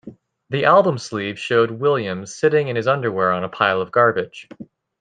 [0.49, 4.47] The album sleeve showed Williams sitting in his underwear on a pile of garbage.